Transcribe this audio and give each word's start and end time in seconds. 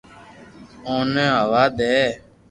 اوني 0.87 1.25
ھووا 1.37 1.63
دي 1.77 1.95